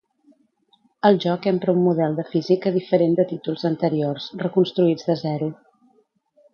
El 1.09 1.19
joc 1.25 1.45
empra 1.51 1.75
un 1.75 1.83
model 1.89 2.17
de 2.21 2.25
física 2.31 2.73
diferent 2.79 3.15
de 3.21 3.29
títols 3.35 3.69
anteriors, 3.73 4.29
reconstruïts 4.47 5.11
de 5.13 5.23
zero. 5.25 5.57